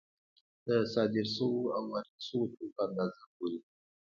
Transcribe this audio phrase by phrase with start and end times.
[0.65, 3.59] د صادر شویو او وارد شویو توکو اندازه ګوري